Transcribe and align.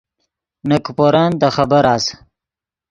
نے 0.67 0.77
کیپورن 0.85 1.29
دے 1.39 1.49
خبر 1.55 1.83
اس 1.93 2.05